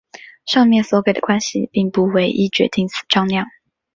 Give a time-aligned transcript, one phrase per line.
[0.47, 3.45] 上面所给的关系并不唯一决定此张量。